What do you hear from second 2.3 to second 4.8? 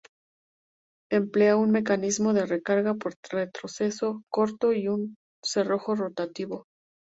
de recarga por retroceso corto